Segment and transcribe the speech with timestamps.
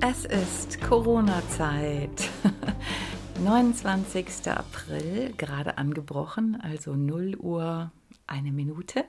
[0.00, 2.30] Es ist Corona-Zeit.
[3.42, 4.46] 29.
[4.46, 7.90] April, gerade angebrochen, also 0 Uhr
[8.26, 9.04] eine Minute.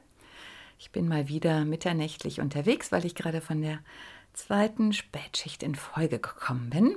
[0.79, 3.79] Ich bin mal wieder mitternächtlich unterwegs, weil ich gerade von der
[4.33, 6.95] zweiten Spätschicht in Folge gekommen bin.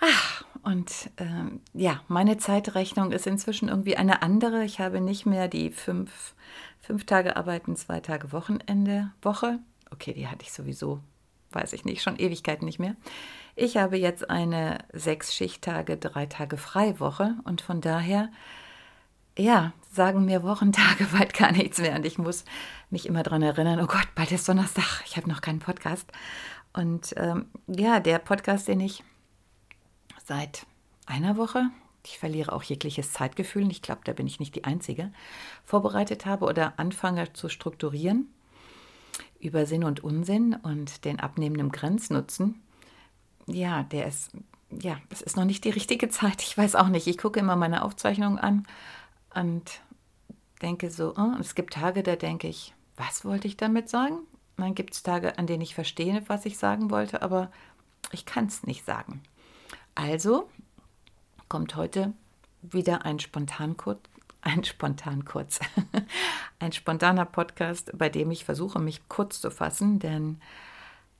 [0.00, 4.64] Ach, und äh, ja, meine Zeitrechnung ist inzwischen irgendwie eine andere.
[4.64, 6.34] Ich habe nicht mehr die fünf,
[6.78, 9.60] fünf Tage Arbeiten, zwei Tage Wochenende Woche.
[9.90, 11.00] Okay, die hatte ich sowieso
[11.52, 12.96] weiß ich nicht, schon Ewigkeiten nicht mehr.
[13.56, 18.30] Ich habe jetzt eine sechs Schichttage, drei Tage Freiwoche und von daher,
[19.36, 22.44] ja, sagen mir Wochentage bald gar nichts mehr und ich muss
[22.90, 26.10] mich immer daran erinnern, oh Gott, bald ist Donnerstag, ich habe noch keinen Podcast.
[26.72, 29.02] Und ähm, ja, der Podcast, den ich
[30.24, 30.66] seit
[31.06, 31.70] einer Woche,
[32.04, 35.12] ich verliere auch jegliches Zeitgefühl, ich glaube, da bin ich nicht die Einzige,
[35.64, 38.28] vorbereitet habe oder anfange zu strukturieren
[39.40, 42.60] über Sinn und Unsinn und den abnehmenden Grenznutzen,
[43.46, 44.32] ja, der ist,
[44.70, 46.42] ja, es ist noch nicht die richtige Zeit.
[46.42, 47.06] Ich weiß auch nicht.
[47.06, 48.66] Ich gucke immer meine Aufzeichnungen an
[49.34, 49.80] und
[50.60, 54.18] denke so, oh, es gibt Tage, da denke ich, was wollte ich damit sagen?
[54.58, 57.50] dann gibt es Tage, an denen ich verstehe, was ich sagen wollte, aber
[58.10, 59.22] ich kann es nicht sagen.
[59.94, 60.48] Also
[61.48, 62.12] kommt heute
[62.62, 63.98] wieder ein Spontankurs
[64.40, 65.60] ein spontan kurz.
[66.58, 70.40] ein spontaner Podcast, bei dem ich versuche, mich kurz zu fassen, denn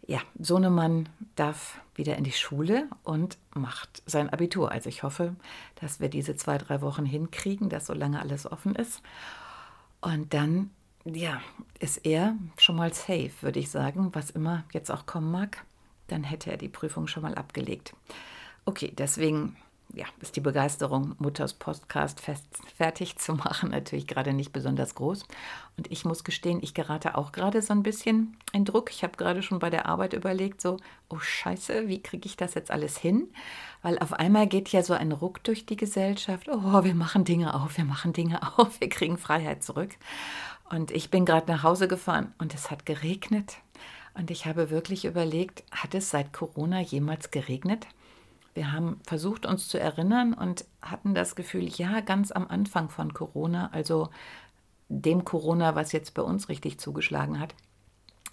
[0.08, 4.72] ja, Sohnemann darf wieder in die Schule und macht sein Abitur.
[4.72, 5.36] Also ich hoffe,
[5.74, 9.02] dass wir diese zwei, drei Wochen hinkriegen, dass so lange alles offen ist.
[10.00, 10.70] Und dann,
[11.04, 11.42] ja,
[11.78, 15.64] ist er schon mal safe, würde ich sagen, was immer jetzt auch kommen mag.
[16.06, 17.94] Dann hätte er die Prüfung schon mal abgelegt.
[18.64, 19.56] Okay, deswegen
[19.94, 25.24] ja, ist die Begeisterung, Mutters Podcast fest, fertig zu machen, natürlich gerade nicht besonders groß.
[25.76, 28.90] Und ich muss gestehen, ich gerate auch gerade so ein bisschen in Druck.
[28.90, 30.76] Ich habe gerade schon bei der Arbeit überlegt, so,
[31.08, 33.28] oh Scheiße, wie kriege ich das jetzt alles hin?
[33.82, 36.48] Weil auf einmal geht ja so ein Ruck durch die Gesellschaft.
[36.48, 39.96] Oh, wir machen Dinge auf, wir machen Dinge auf, wir kriegen Freiheit zurück.
[40.70, 43.56] Und ich bin gerade nach Hause gefahren und es hat geregnet.
[44.12, 47.86] Und ich habe wirklich überlegt, hat es seit Corona jemals geregnet?
[48.58, 53.14] Wir haben versucht, uns zu erinnern und hatten das Gefühl, ja, ganz am Anfang von
[53.14, 54.10] Corona, also
[54.88, 57.54] dem Corona, was jetzt bei uns richtig zugeschlagen hat,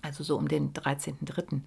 [0.01, 1.61] also so um den 13.03.,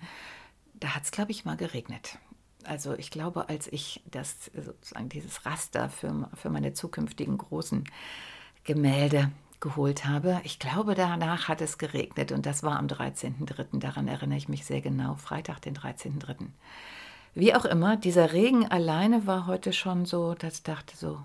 [0.74, 2.19] da hat es, glaube ich, mal geregnet.
[2.64, 7.84] Also ich glaube, als ich das sozusagen dieses Raster für, für meine zukünftigen großen
[8.64, 9.30] Gemälde
[9.60, 13.78] geholt habe, ich glaube, danach hat es geregnet und das war am 13.03.
[13.78, 16.48] Daran erinnere ich mich sehr genau, Freitag, den 13.03.
[17.34, 21.21] Wie auch immer, dieser Regen alleine war heute schon so, dass ich dachte so,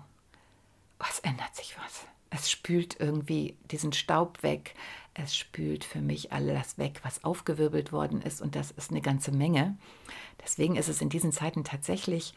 [0.98, 2.06] was ändert sich was?
[2.30, 4.74] Es spült irgendwie diesen Staub weg.
[5.14, 8.42] Es spült für mich alles weg, was aufgewirbelt worden ist.
[8.42, 9.76] Und das ist eine ganze Menge.
[10.42, 12.34] Deswegen ist es in diesen Zeiten tatsächlich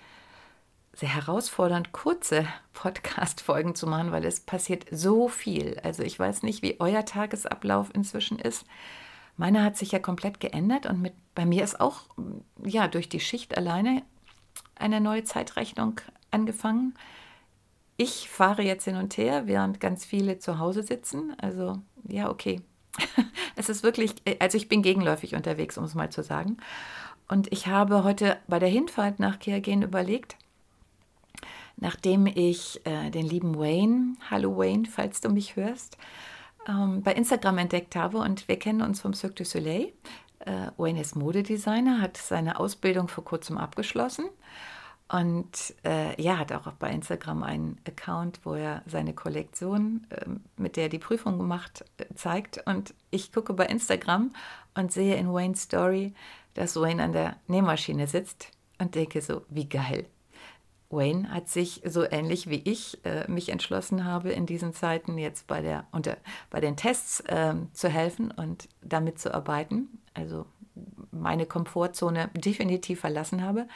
[0.94, 5.80] sehr herausfordernd, kurze Podcast-Folgen zu machen, weil es passiert so viel.
[5.84, 8.66] Also ich weiß nicht, wie euer Tagesablauf inzwischen ist.
[9.38, 12.02] Meiner hat sich ja komplett geändert und mit, bei mir ist auch
[12.64, 14.04] ja, durch die Schicht alleine
[14.76, 16.96] eine neue Zeitrechnung angefangen.
[17.98, 21.36] Ich fahre jetzt hin und her, während ganz viele zu Hause sitzen.
[21.40, 22.62] Also ja, okay.
[23.56, 26.58] es ist wirklich, also ich bin gegenläufig unterwegs, um es mal zu sagen.
[27.28, 30.38] Und ich habe heute bei der Hinfahrt nach Kehrgen überlegt,
[31.76, 35.98] nachdem ich äh, den lieben Wayne, hallo Wayne, falls du mich hörst,
[36.68, 39.94] ähm, bei Instagram entdeckt habe und wir kennen uns vom Cirque du Soleil.
[40.40, 44.26] Äh, Wayne ist Modedesigner, hat seine Ausbildung vor kurzem abgeschlossen
[45.10, 50.26] und äh, ja, hat auch bei Instagram einen Account, wo er seine Kollektion, äh,
[50.58, 52.62] mit der er die Prüfung gemacht, äh, zeigt.
[52.66, 54.32] Und ich gucke bei Instagram
[54.76, 56.14] und sehe in Waynes Story,
[56.56, 60.08] dass Wayne an der Nähmaschine sitzt und denke so, wie geil.
[60.90, 65.48] Wayne hat sich so ähnlich wie ich äh, mich entschlossen habe, in diesen Zeiten jetzt
[65.48, 66.18] bei, der, unter,
[66.50, 70.46] bei den Tests äh, zu helfen und damit zu arbeiten, also
[71.12, 73.68] meine Komfortzone definitiv verlassen habe,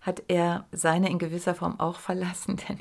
[0.00, 2.80] hat er seine in gewisser Form auch verlassen, denn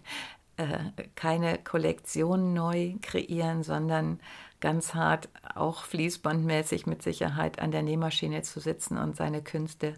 [0.57, 4.19] äh, keine Kollektion neu kreieren, sondern
[4.61, 9.95] ganz hart auch fließbandmäßig mit Sicherheit an der Nähmaschine zu sitzen und seine Künste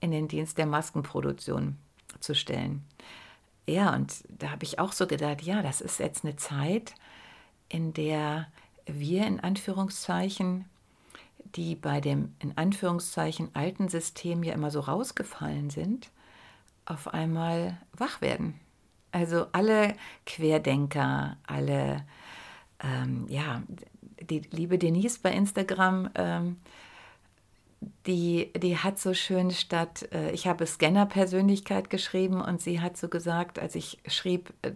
[0.00, 1.78] in den Dienst der Maskenproduktion
[2.20, 2.84] zu stellen.
[3.66, 6.94] Ja, und da habe ich auch so gedacht, ja, das ist jetzt eine Zeit,
[7.68, 8.48] in der
[8.86, 10.64] wir in Anführungszeichen,
[11.54, 16.10] die bei dem in Anführungszeichen alten System ja immer so rausgefallen sind,
[16.84, 18.58] auf einmal wach werden.
[19.12, 19.94] Also alle
[20.26, 22.04] Querdenker, alle,
[22.82, 23.62] ähm, ja,
[24.20, 26.56] die liebe Denise bei Instagram, ähm,
[28.06, 33.08] die, die hat so schön statt, äh, ich habe Scanner-Persönlichkeit geschrieben und sie hat so
[33.08, 34.72] gesagt, als ich schrieb, äh,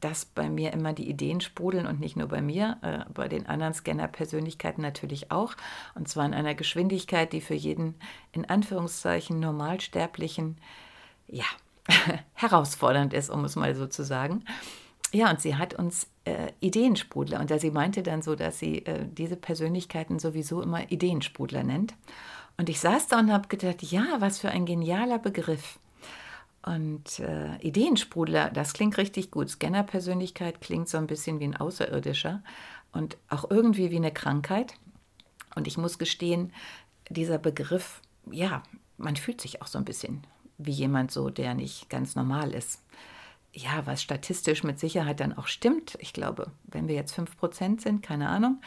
[0.00, 3.46] dass bei mir immer die Ideen sprudeln und nicht nur bei mir, äh, bei den
[3.46, 5.54] anderen Scanner-Persönlichkeiten natürlich auch.
[5.94, 7.94] Und zwar in einer Geschwindigkeit, die für jeden
[8.32, 10.58] in Anführungszeichen Normalsterblichen,
[11.26, 11.44] ja,
[12.34, 14.44] herausfordernd ist, um es mal so zu sagen.
[15.12, 17.40] Ja, und sie hat uns äh, Ideensprudler.
[17.40, 21.94] Und da sie meinte dann so, dass sie äh, diese Persönlichkeiten sowieso immer Ideensprudler nennt.
[22.56, 25.78] Und ich saß da und habe gedacht, ja, was für ein genialer Begriff.
[26.62, 29.48] Und äh, Ideensprudler, das klingt richtig gut.
[29.48, 32.42] Scanner-Persönlichkeit klingt so ein bisschen wie ein Außerirdischer
[32.92, 34.74] und auch irgendwie wie eine Krankheit.
[35.54, 36.52] Und ich muss gestehen,
[37.08, 38.62] dieser Begriff, ja,
[38.98, 40.24] man fühlt sich auch so ein bisschen
[40.58, 42.82] wie jemand so, der nicht ganz normal ist
[43.52, 45.96] ja, was statistisch mit Sicherheit dann auch stimmt.
[46.00, 48.60] Ich glaube, wenn wir jetzt 5% sind, keine Ahnung,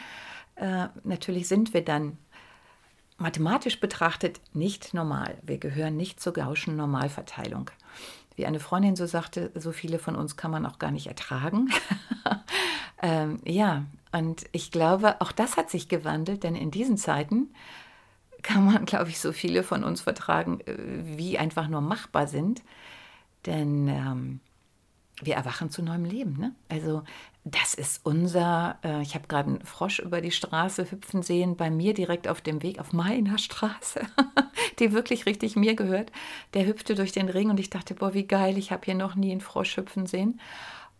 [0.56, 2.18] äh, natürlich sind wir dann
[3.18, 5.38] mathematisch betrachtet nicht normal.
[5.42, 7.70] Wir gehören nicht zur gauschen Normalverteilung.
[8.34, 11.70] Wie eine Freundin so sagte, so viele von uns kann man auch gar nicht ertragen.
[13.02, 17.54] ähm, ja, und ich glaube, auch das hat sich gewandelt, denn in diesen Zeiten
[18.42, 20.76] kann man, glaube ich, so viele von uns vertragen, äh,
[21.16, 22.62] wie einfach nur machbar sind.
[23.46, 24.40] Denn ähm,
[25.20, 26.36] wir erwachen zu neuem Leben.
[26.38, 26.54] Ne?
[26.68, 27.02] Also
[27.44, 31.70] das ist unser, äh, ich habe gerade einen Frosch über die Straße hüpfen sehen, bei
[31.70, 34.00] mir direkt auf dem Weg, auf meiner Straße,
[34.78, 36.12] die wirklich richtig mir gehört.
[36.54, 39.14] Der hüpfte durch den Ring und ich dachte, boah, wie geil, ich habe hier noch
[39.14, 40.40] nie einen Frosch hüpfen sehen.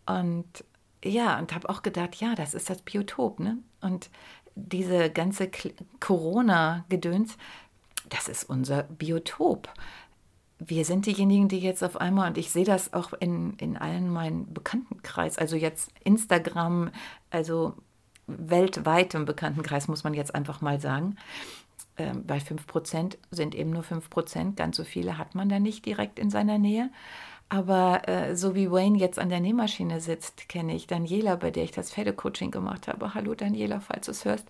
[0.05, 0.65] Und
[1.03, 3.39] ja, und habe auch gedacht, ja, das ist das Biotop.
[3.39, 3.57] Ne?
[3.81, 4.09] Und
[4.55, 5.49] diese ganze
[5.99, 7.37] Corona-Gedöns,
[8.09, 9.69] das ist unser Biotop
[10.65, 14.09] wir sind diejenigen, die jetzt auf einmal, und ich sehe das auch in, in allen
[14.09, 16.91] meinen Bekanntenkreis, also jetzt Instagram,
[17.29, 17.73] also
[18.27, 21.17] weltweit im Bekanntenkreis, muss man jetzt einfach mal sagen.
[21.97, 26.19] Ähm, bei 5% sind eben nur 5%, ganz so viele hat man da nicht direkt
[26.19, 26.89] in seiner Nähe.
[27.49, 31.63] Aber äh, so wie Wayne jetzt an der Nähmaschine sitzt, kenne ich Daniela, bei der
[31.63, 33.13] ich das Pferdecoaching gemacht habe.
[33.13, 34.47] Hallo Daniela, falls du es hörst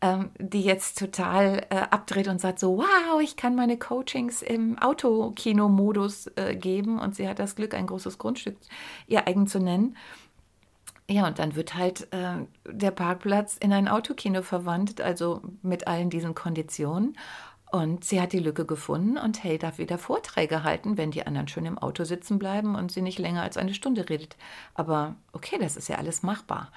[0.00, 4.78] ähm, die jetzt total äh, abdreht und sagt so, wow, ich kann meine Coachings im
[4.78, 8.56] Autokino-Modus äh, geben und sie hat das Glück, ein großes Grundstück
[9.06, 9.96] ihr eigen zu nennen.
[11.10, 16.10] Ja, und dann wird halt äh, der Parkplatz in ein Autokino verwandelt, also mit allen
[16.10, 17.16] diesen Konditionen.
[17.70, 21.48] Und sie hat die Lücke gefunden und hey, darf wieder Vorträge halten, wenn die anderen
[21.48, 24.36] schön im Auto sitzen bleiben und sie nicht länger als eine Stunde redet.
[24.74, 26.72] Aber okay, das ist ja alles machbar.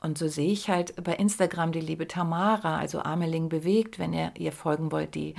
[0.00, 4.32] Und so sehe ich halt bei Instagram die liebe Tamara, also Ameling bewegt, wenn ihr
[4.36, 5.34] ihr folgen wollt, die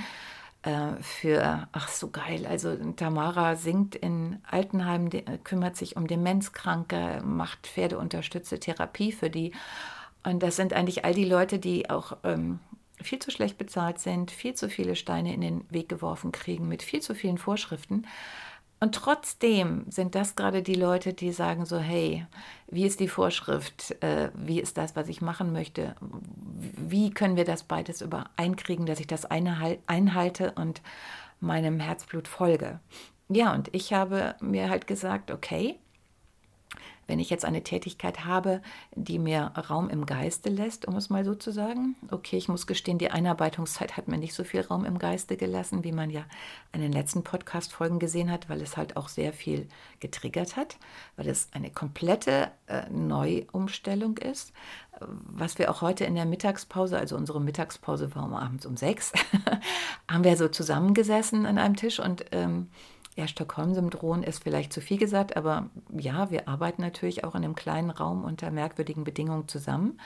[0.64, 7.22] äh, für, ach so geil, also Tamara singt in Altenheimen, die, kümmert sich um Demenzkranke,
[7.24, 9.54] macht pferdeunterstützte Therapie für die.
[10.24, 12.60] Und das sind eigentlich all die Leute, die auch ähm,
[13.02, 16.84] viel zu schlecht bezahlt sind, viel zu viele Steine in den Weg geworfen kriegen mit
[16.84, 18.08] viel zu vielen Vorschriften.
[18.80, 22.28] Und trotzdem sind das gerade die Leute, die sagen so, hey,
[22.68, 23.92] wie ist die Vorschrift?
[24.04, 25.96] Äh, wie ist das, was ich machen möchte?
[26.00, 30.82] Wie können wir das beides übereinkriegen, dass ich das eine einhalte und
[31.40, 32.80] meinem Herzblut folge?
[33.30, 35.80] Ja, und ich habe mir halt gesagt, okay,
[37.08, 38.62] wenn ich jetzt eine Tätigkeit habe,
[38.96, 41.96] die mir Raum im Geiste lässt, um es mal so zu sagen.
[42.12, 45.84] Okay, ich muss gestehen, die Einarbeitungszeit hat mir nicht so viel Raum im Geiste gelassen,
[45.84, 46.26] wie man ja
[46.74, 49.68] in den letzten Podcast-Folgen gesehen hat, weil es halt auch sehr viel
[50.00, 50.78] getriggert hat,
[51.16, 54.52] weil es eine komplette äh, Neuumstellung ist.
[55.00, 59.14] Was wir auch heute in der Mittagspause, also unsere Mittagspause war um abends um sechs,
[60.12, 62.70] haben wir so zusammengesessen an einem Tisch und ähm,
[63.18, 67.56] ja, Stockholm-Syndrom ist vielleicht zu viel gesagt, aber ja, wir arbeiten natürlich auch in einem
[67.56, 70.00] kleinen Raum unter merkwürdigen Bedingungen zusammen.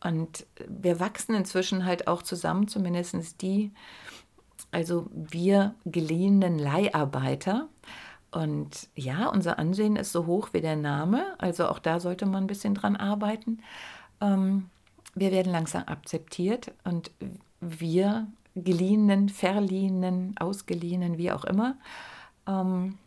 [0.00, 3.72] Und wir wachsen inzwischen halt auch zusammen, zumindest die,
[4.70, 7.68] also wir geliehenen Leiharbeiter.
[8.30, 12.44] Und ja, unser Ansehen ist so hoch wie der Name, also auch da sollte man
[12.44, 13.58] ein bisschen dran arbeiten.
[14.20, 14.70] Ähm,
[15.16, 17.10] wir werden langsam akzeptiert und
[17.60, 21.76] wir geliehenen, verliehenen, ausgeliehenen, wie auch immer,
[22.46, 22.98] ähm,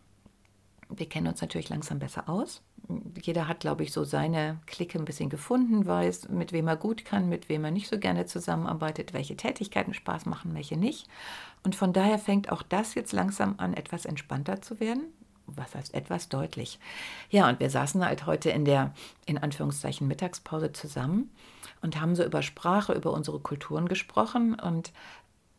[0.90, 2.62] wir kennen uns natürlich langsam besser aus.
[3.22, 7.04] Jeder hat, glaube ich, so seine Clique ein bisschen gefunden, weiß, mit wem er gut
[7.04, 11.08] kann, mit wem er nicht so gerne zusammenarbeitet, welche Tätigkeiten Spaß machen, welche nicht.
[11.64, 15.04] Und von daher fängt auch das jetzt langsam an, etwas entspannter zu werden.
[15.48, 16.80] Was heißt etwas deutlich?
[17.30, 18.94] Ja, und wir saßen halt heute in der,
[19.26, 21.32] in Anführungszeichen, Mittagspause zusammen
[21.82, 24.56] und haben so über Sprache, über unsere Kulturen gesprochen.
[24.56, 24.92] Und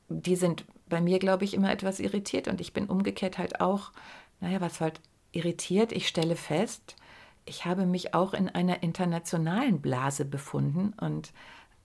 [0.09, 2.49] die sind bei mir, glaube ich, immer etwas irritiert.
[2.49, 3.92] Und ich bin umgekehrt halt auch,
[4.40, 5.00] naja, was halt
[5.33, 5.92] irritiert.
[5.92, 6.97] Ich stelle fest,
[7.45, 11.33] ich habe mich auch in einer internationalen Blase befunden und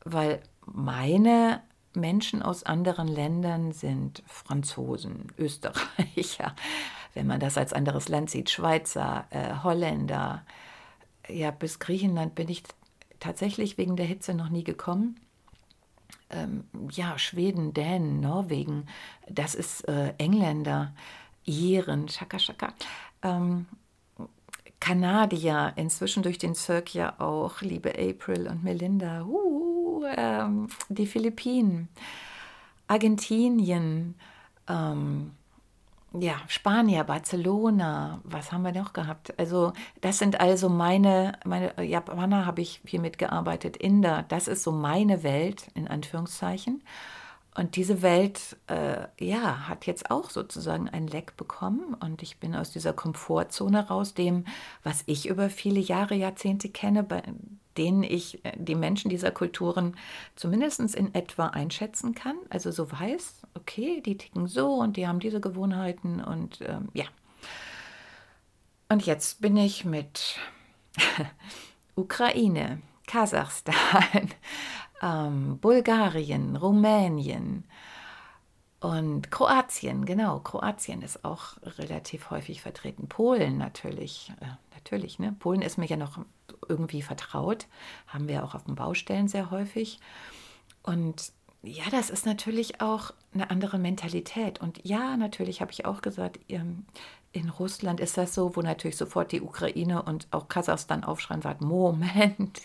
[0.04, 1.62] weil meine
[1.96, 6.56] Menschen aus anderen Ländern sind Franzosen, Österreicher,
[7.14, 10.44] wenn man das als anderes Land sieht, Schweizer, äh, Holländer.
[11.30, 12.64] Ja, bis Griechenland bin ich
[13.20, 15.20] tatsächlich wegen der Hitze noch nie gekommen.
[16.34, 18.88] Ähm, ja, Schweden, Dänen, Norwegen,
[19.30, 20.94] das ist äh, Engländer,
[21.46, 22.74] Iren, Schaka Schaka.
[23.22, 23.68] Ähm,
[24.80, 31.88] Kanadier, inzwischen durch den Cirque ja auch, liebe April und Melinda, uh, ähm, die Philippinen,
[32.88, 34.16] Argentinien,
[34.68, 35.32] ähm,
[36.20, 39.38] ja, Spanier, Barcelona, was haben wir noch gehabt?
[39.40, 44.72] Also, das sind also meine, meine Japaner habe ich viel mitgearbeitet, Inder, das ist so
[44.72, 46.84] meine Welt, in Anführungszeichen.
[47.56, 52.56] Und diese Welt, äh, ja, hat jetzt auch sozusagen ein Leck bekommen und ich bin
[52.56, 54.46] aus dieser Komfortzone raus, dem,
[54.84, 57.22] was ich über viele Jahre, Jahrzehnte kenne, bei
[57.78, 59.96] denen ich äh, die Menschen dieser Kulturen
[60.36, 62.38] zumindest in etwa einschätzen kann.
[62.50, 67.06] Also so weiß, okay, die ticken so und die haben diese Gewohnheiten und ähm, ja.
[68.90, 70.38] Und jetzt bin ich mit
[71.96, 74.30] Ukraine, Kasachstan,
[75.02, 77.66] ähm, Bulgarien, Rumänien
[78.84, 83.08] und Kroatien, genau, Kroatien ist auch relativ häufig vertreten.
[83.08, 84.46] Polen natürlich, äh,
[84.76, 85.34] natürlich, ne?
[85.40, 86.20] Polen ist mir ja noch
[86.68, 87.68] irgendwie vertraut,
[88.08, 90.00] haben wir auch auf den Baustellen sehr häufig.
[90.82, 91.32] Und
[91.64, 94.60] ja, das ist natürlich auch eine andere Mentalität.
[94.60, 99.32] Und ja, natürlich habe ich auch gesagt, in Russland ist das so, wo natürlich sofort
[99.32, 102.62] die Ukraine und auch Kasachstan aufschreien und sagen, Moment,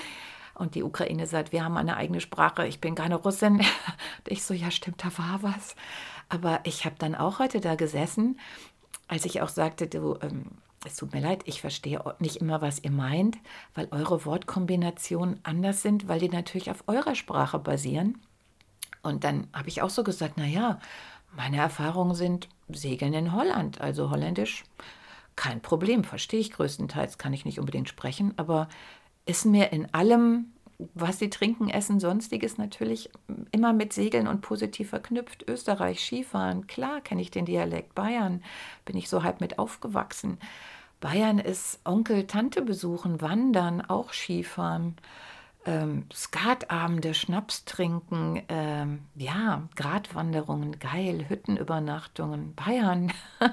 [0.54, 3.56] und die Ukraine sagt, wir haben eine eigene Sprache, ich bin keine Russin.
[3.56, 3.66] Und
[4.28, 5.74] ich so, ja stimmt, da war was.
[6.28, 8.38] Aber ich habe dann auch heute da gesessen,
[9.08, 10.44] als ich auch sagte, du, ähm,
[10.84, 13.38] es tut mir leid, ich verstehe nicht immer, was ihr meint,
[13.74, 18.20] weil eure Wortkombinationen anders sind, weil die natürlich auf eurer Sprache basieren.
[19.02, 20.78] Und dann habe ich auch so gesagt, naja,
[21.36, 24.64] meine Erfahrungen sind Segeln in Holland, also Holländisch,
[25.34, 28.68] kein Problem, verstehe ich größtenteils, kann ich nicht unbedingt sprechen, aber
[29.24, 30.52] ist mir in allem,
[30.94, 33.10] was sie trinken, essen, sonstiges natürlich
[33.50, 35.48] immer mit Segeln und positiv verknüpft.
[35.48, 37.94] Österreich, Skifahren, klar kenne ich den Dialekt.
[37.94, 38.42] Bayern
[38.84, 40.38] bin ich so halb mit aufgewachsen.
[41.00, 44.96] Bayern ist Onkel, Tante besuchen, wandern, auch Skifahren
[45.64, 53.12] ähm, Skatabende, Schnaps trinken, ähm, ja, Gratwanderungen, geil, Hüttenübernachtungen, Bayern.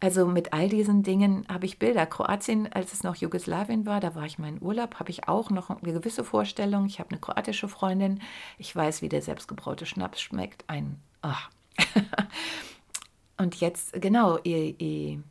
[0.00, 2.06] also mit all diesen Dingen habe ich Bilder.
[2.06, 5.70] Kroatien, als es noch Jugoslawien war, da war ich meinen Urlaub, habe ich auch noch
[5.70, 6.86] eine gewisse Vorstellung.
[6.86, 8.20] Ich habe eine kroatische Freundin.
[8.58, 10.64] Ich weiß, wie der selbstgebraute Schnaps schmeckt.
[10.68, 11.50] Ein, ach.
[13.38, 15.22] Und jetzt, genau, ihr, ihr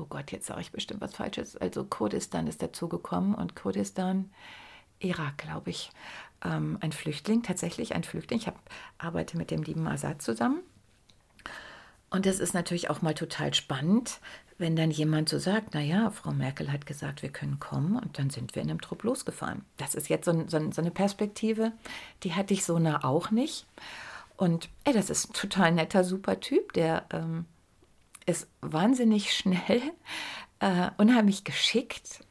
[0.00, 1.56] oh Gott, jetzt sage ich bestimmt was Falsches.
[1.56, 4.30] Also Kurdistan ist dazugekommen und Kurdistan
[5.00, 5.90] Irak, glaube ich,
[6.44, 8.38] ähm, ein Flüchtling, tatsächlich ein Flüchtling.
[8.38, 8.58] Ich hab,
[8.98, 10.60] arbeite mit dem lieben Assad zusammen.
[12.10, 14.20] Und es ist natürlich auch mal total spannend,
[14.58, 18.30] wenn dann jemand so sagt, naja, Frau Merkel hat gesagt, wir können kommen und dann
[18.30, 19.64] sind wir in einem Trupp losgefahren.
[19.78, 21.72] Das ist jetzt so, so, so eine Perspektive,
[22.22, 23.66] die hatte ich so nah auch nicht.
[24.36, 27.46] Und ey, das ist ein total netter, super Typ, der ähm,
[28.26, 29.82] ist wahnsinnig schnell,
[30.58, 32.24] äh, unheimlich geschickt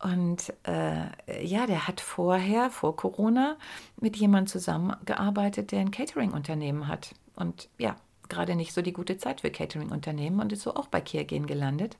[0.00, 3.56] und äh, ja, der hat vorher, vor Corona,
[4.00, 7.14] mit jemandem zusammengearbeitet, der ein Catering-Unternehmen hat.
[7.34, 7.96] Und ja,
[8.28, 11.96] gerade nicht so die gute Zeit für Catering-Unternehmen und ist so auch bei Kirgen gelandet.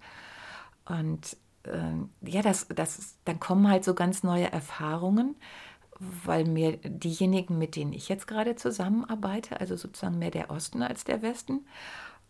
[0.84, 5.34] Und äh, ja, das, das, dann kommen halt so ganz neue Erfahrungen,
[5.98, 11.02] weil mir diejenigen, mit denen ich jetzt gerade zusammenarbeite, also sozusagen mehr der Osten als
[11.02, 11.66] der Westen,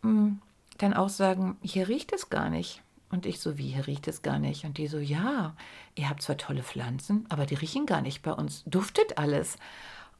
[0.01, 0.39] mm,
[0.79, 2.83] dann auch sagen, hier riecht es gar nicht.
[3.11, 4.65] Und ich so, wie, hier riecht es gar nicht?
[4.65, 5.55] Und die so, ja,
[5.95, 8.63] ihr habt zwar tolle Pflanzen, aber die riechen gar nicht bei uns.
[8.67, 9.57] Duftet alles.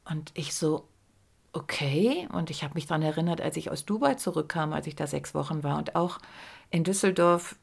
[0.09, 0.87] Und ich so,
[1.53, 2.27] okay.
[2.33, 5.35] Und ich habe mich daran erinnert, als ich aus Dubai zurückkam, als ich da sechs
[5.35, 6.19] Wochen war und auch
[6.71, 7.55] in Düsseldorf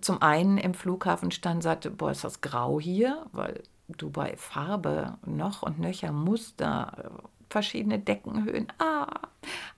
[0.00, 5.62] zum einen im Flughafen stand, sagte, boah, ist das grau hier, weil Dubai Farbe noch
[5.62, 7.10] und nöcher, Muster,
[7.50, 9.06] verschiedene Deckenhöhen, ah,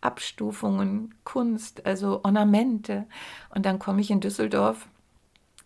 [0.00, 3.06] Abstufungen, Kunst, also Ornamente.
[3.54, 4.88] Und dann komme ich in Düsseldorf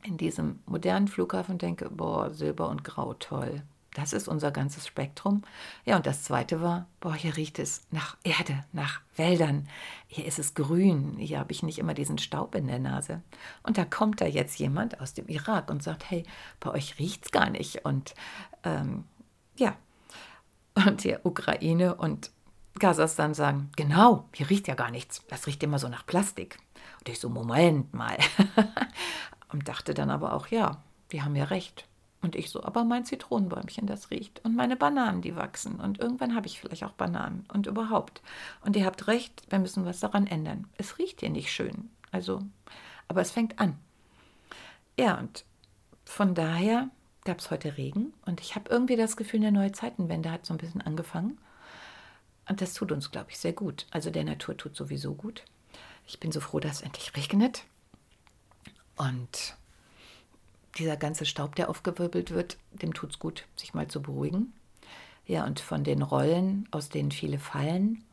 [0.02, 3.62] in diesem modernen Flughafen denke, boah, Silber und Grau, toll.
[3.94, 5.42] Das ist unser ganzes Spektrum.
[5.84, 9.68] Ja, und das zweite war, boah, hier riecht es nach Erde, nach Wäldern.
[10.06, 11.16] Hier ist es grün.
[11.18, 13.20] Hier habe ich nicht immer diesen Staub in der Nase.
[13.64, 16.24] Und da kommt da jetzt jemand aus dem Irak und sagt, hey,
[16.60, 17.84] bei euch riecht es gar nicht.
[17.84, 18.14] Und
[18.62, 19.04] ähm,
[19.56, 19.76] ja,
[20.74, 22.30] und die Ukraine und
[22.78, 25.22] Kasachstan sagen, genau, hier riecht ja gar nichts.
[25.28, 26.58] Das riecht immer so nach Plastik.
[27.00, 28.16] Und ich so, Moment mal.
[29.52, 31.86] und dachte dann aber auch, ja, die haben ja recht.
[32.22, 34.44] Und ich so, aber mein Zitronenbäumchen, das riecht.
[34.44, 35.80] Und meine Bananen, die wachsen.
[35.80, 37.46] Und irgendwann habe ich vielleicht auch Bananen.
[37.52, 38.20] Und überhaupt.
[38.62, 40.66] Und ihr habt recht, wir müssen was daran ändern.
[40.76, 41.90] Es riecht hier nicht schön.
[42.10, 42.42] Also,
[43.08, 43.78] aber es fängt an.
[44.98, 45.44] Ja, und
[46.04, 46.90] von daher
[47.24, 48.12] gab es heute Regen.
[48.26, 51.38] Und ich habe irgendwie das Gefühl, eine neue Zeitenwende hat so ein bisschen angefangen.
[52.48, 53.86] Und das tut uns, glaube ich, sehr gut.
[53.90, 55.44] Also der Natur tut sowieso gut.
[56.06, 57.64] Ich bin so froh, dass es endlich regnet.
[58.96, 59.56] Und
[60.78, 64.52] dieser ganze Staub, der aufgewirbelt wird, dem tut es gut, sich mal zu beruhigen.
[65.26, 68.04] Ja, und von den Rollen, aus denen viele fallen,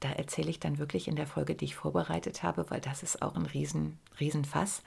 [0.00, 3.22] da erzähle ich dann wirklich in der Folge, die ich vorbereitet habe, weil das ist
[3.22, 4.82] auch ein riesen, Riesenfass.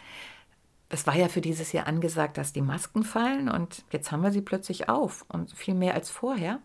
[0.89, 4.31] Es war ja für dieses Jahr angesagt, dass die Masken fallen und jetzt haben wir
[4.31, 6.59] sie plötzlich auf und viel mehr als vorher.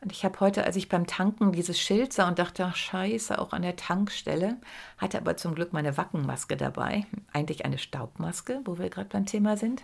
[0.00, 3.38] Und ich habe heute, als ich beim Tanken dieses Schild sah und dachte, ach scheiße,
[3.38, 4.56] auch an der Tankstelle,
[4.96, 9.56] hatte aber zum Glück meine Wackenmaske dabei, eigentlich eine Staubmaske, wo wir gerade beim Thema
[9.56, 9.82] sind.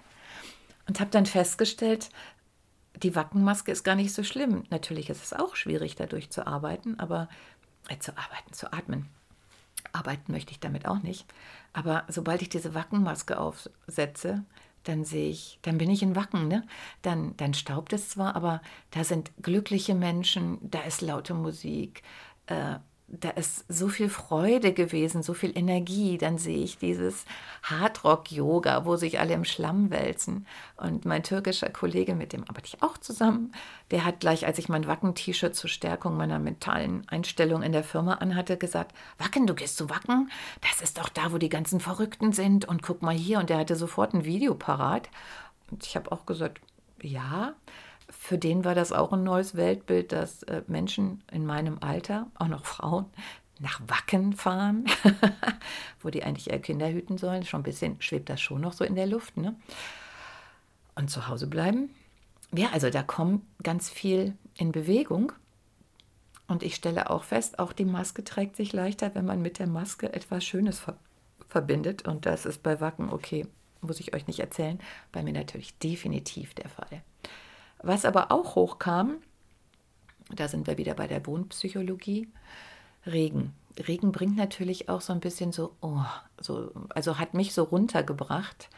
[0.87, 2.11] Und habe dann festgestellt,
[3.03, 4.65] die Wackenmaske ist gar nicht so schlimm.
[4.71, 7.29] Natürlich ist es auch schwierig, dadurch zu arbeiten, aber
[7.89, 9.09] äh, zu arbeiten, zu atmen.
[9.93, 11.27] Arbeiten möchte ich damit auch nicht.
[11.73, 14.45] Aber sobald ich diese Wackenmaske aufsetze,
[14.85, 16.67] dann sehe ich, dann bin ich in Wacken, ne?
[17.03, 22.03] Dann, dann staubt es zwar, aber da sind glückliche Menschen, da ist laute Musik,
[22.47, 26.19] äh, da ist so viel Freude gewesen, so viel Energie.
[26.19, 27.25] Dann sehe ich dieses
[27.63, 30.47] Hardrock-Yoga, wo sich alle im Schlamm wälzen.
[30.77, 33.53] Und mein türkischer Kollege, mit dem arbeite ich auch zusammen,
[33.91, 38.15] der hat gleich, als ich mein Wacken-T-Shirt zur Stärkung meiner mentalen Einstellung in der Firma
[38.15, 40.31] anhatte, gesagt: Wacken, du gehst zu Wacken?
[40.63, 42.65] Das ist doch da, wo die ganzen Verrückten sind.
[42.65, 43.39] Und guck mal hier.
[43.39, 45.11] Und der hatte sofort ein Video parat.
[45.71, 46.61] Und ich habe auch gesagt:
[47.03, 47.55] Ja
[48.19, 52.49] für den war das auch ein neues Weltbild, dass äh, Menschen in meinem Alter, auch
[52.49, 53.07] noch Frauen,
[53.61, 54.87] nach Wacken fahren,
[56.01, 57.45] wo die eigentlich eher Kinder hüten sollen.
[57.45, 59.37] Schon ein bisschen schwebt das schon noch so in der Luft.
[59.37, 59.55] Ne?
[60.95, 61.91] Und zu Hause bleiben.
[62.55, 65.33] Ja, also da kommt ganz viel in Bewegung.
[66.47, 69.67] Und ich stelle auch fest, auch die Maske trägt sich leichter, wenn man mit der
[69.67, 70.97] Maske etwas Schönes ver
[71.49, 72.07] verbindet.
[72.09, 73.47] Und das ist bei Wacken, okay,
[73.81, 74.81] muss ich euch nicht erzählen,
[75.13, 77.03] bei mir natürlich definitiv der Fall.
[77.85, 79.19] Was aber auch hochkam,
[80.31, 82.29] da sind wir wieder bei der Wohnpsychologie,
[83.07, 83.53] Regen.
[83.79, 86.01] Regen bringt natürlich auch so ein bisschen so, oh,
[86.41, 88.71] so, also hat mich so runtergebracht.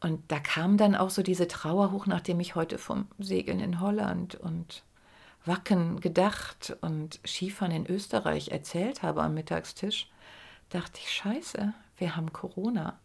[0.00, 3.80] Und da kam dann auch so diese Trauer hoch, nachdem ich heute vom Segeln in
[3.80, 4.84] Holland und
[5.44, 10.08] Wacken gedacht und Skifahren in Österreich erzählt habe am Mittagstisch,
[10.70, 12.98] dachte ich, scheiße, wir haben Corona.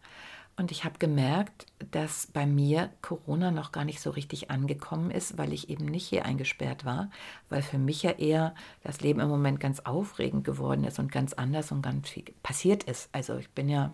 [0.59, 5.37] Und ich habe gemerkt, dass bei mir Corona noch gar nicht so richtig angekommen ist,
[5.37, 7.09] weil ich eben nicht hier eingesperrt war,
[7.47, 11.31] weil für mich ja eher das Leben im Moment ganz aufregend geworden ist und ganz
[11.31, 13.07] anders und ganz viel passiert ist.
[13.13, 13.93] Also ich bin ja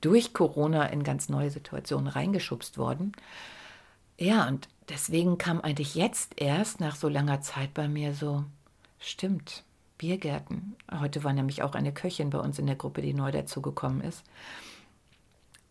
[0.00, 3.10] durch Corona in ganz neue Situationen reingeschubst worden.
[4.16, 8.44] Ja, und deswegen kam eigentlich jetzt erst nach so langer Zeit bei mir so,
[9.00, 9.64] stimmt,
[9.98, 10.76] Biergärten.
[11.00, 14.22] Heute war nämlich auch eine Köchin bei uns in der Gruppe, die neu dazugekommen ist.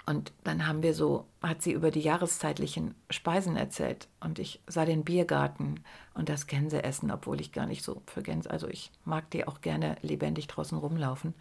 [0.06, 4.08] Und dann haben wir so, hat sie über die jahreszeitlichen Speisen erzählt.
[4.20, 5.84] Und ich sah den Biergarten
[6.14, 9.62] und das Gänseessen, obwohl ich gar nicht so für Gänse, also ich mag die auch
[9.62, 11.34] gerne lebendig draußen rumlaufen.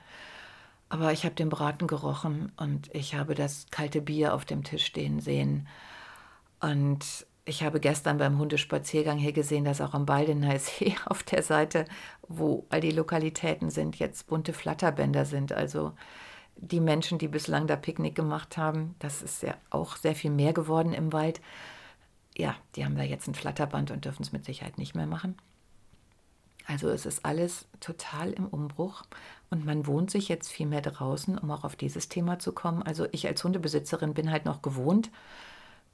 [0.91, 4.85] Aber ich habe den Braten gerochen und ich habe das kalte Bier auf dem Tisch
[4.85, 5.69] stehen sehen.
[6.61, 11.43] Und ich habe gestern beim Hundespaziergang hier gesehen, dass auch am Baldener See auf der
[11.43, 11.87] Seite,
[12.29, 15.53] wo all die Lokalitäten sind, jetzt bunte Flatterbänder sind.
[15.53, 15.93] Also
[16.61, 20.53] die Menschen, die bislang da Picknick gemacht haben, das ist ja auch sehr viel mehr
[20.53, 21.41] geworden im Wald.
[22.37, 25.37] Ja, die haben da jetzt ein Flatterband und dürfen es mit Sicherheit nicht mehr machen.
[26.67, 29.03] Also es ist alles total im Umbruch
[29.51, 32.83] und man wohnt sich jetzt viel mehr draußen, um auch auf dieses Thema zu kommen.
[32.83, 35.11] Also ich als Hundebesitzerin bin halt noch gewohnt.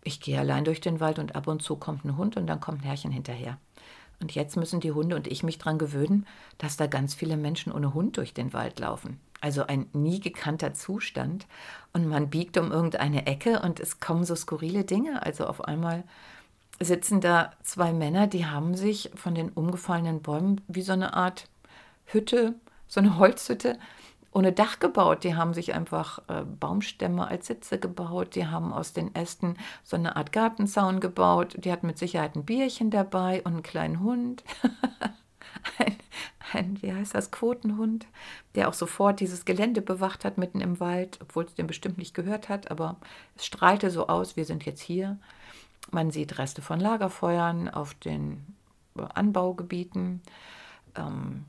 [0.05, 2.61] Ich gehe allein durch den Wald und ab und zu kommt ein Hund und dann
[2.61, 3.59] kommt ein Herrchen hinterher.
[4.21, 6.27] Und jetzt müssen die Hunde und ich mich daran gewöhnen,
[6.59, 9.21] dass da ganz viele Menschen ohne Hund durch den Wald laufen.
[9.47, 11.47] Also ein nie gekannter Zustand.
[11.93, 15.25] Und man biegt um irgendeine Ecke und es kommen so skurrile Dinge.
[15.25, 16.03] Also auf einmal
[16.81, 21.49] sitzen da zwei Männer, die haben sich von den umgefallenen Bäumen wie so eine Art
[22.07, 22.57] Hütte,
[22.89, 23.79] so eine Holzhütte
[24.33, 25.23] ohne Dach gebaut.
[25.23, 28.35] Die haben sich einfach äh, Baumstämme als Sitze gebaut.
[28.35, 31.55] Die haben aus den Ästen so eine Art Gartenzaun gebaut.
[31.57, 34.43] Die hatten mit Sicherheit ein Bierchen dabei und einen kleinen Hund.
[35.79, 35.97] ein,
[36.53, 38.07] ein, wie heißt das, Quotenhund,
[38.55, 42.15] der auch sofort dieses Gelände bewacht hat mitten im Wald, obwohl es den bestimmt nicht
[42.15, 42.71] gehört hat.
[42.71, 42.97] Aber
[43.37, 45.19] es strahlte so aus, wir sind jetzt hier.
[45.91, 48.45] Man sieht Reste von Lagerfeuern auf den
[48.97, 50.23] Anbaugebieten.
[50.97, 51.45] Ähm,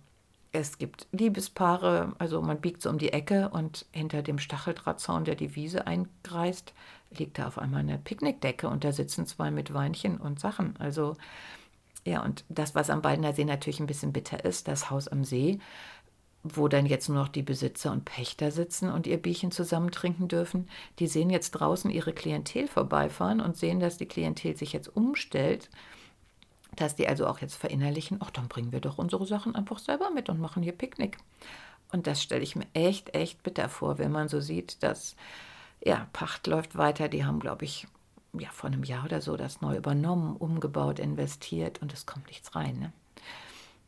[0.52, 5.36] es gibt Liebespaare, also man biegt so um die Ecke und hinter dem Stacheldrahtzaun, der
[5.36, 6.74] die Wiese eingreist,
[7.12, 10.76] liegt da auf einmal eine Picknickdecke und da sitzen zwei mit Weinchen und Sachen.
[10.80, 11.16] Also
[12.08, 15.24] ja, und das, was am Baldener See natürlich ein bisschen bitter ist, das Haus am
[15.24, 15.60] See,
[16.44, 20.28] wo dann jetzt nur noch die Besitzer und Pächter sitzen und ihr Bierchen zusammen trinken
[20.28, 24.96] dürfen, die sehen jetzt draußen ihre Klientel vorbeifahren und sehen, dass die Klientel sich jetzt
[24.96, 25.70] umstellt
[26.76, 30.12] dass die also auch jetzt verinnerlichen, ach, dann bringen wir doch unsere Sachen einfach selber
[30.12, 31.18] mit und machen hier Picknick.
[31.92, 35.16] Und das stelle ich mir echt, echt bitter vor, wenn man so sieht, dass,
[35.84, 37.08] ja, Pacht läuft weiter.
[37.08, 37.88] Die haben, glaube ich,
[38.40, 42.56] ja, vor einem Jahr oder so das neu übernommen, umgebaut, investiert und es kommt nichts
[42.56, 42.80] rein.
[42.80, 42.94] Ne?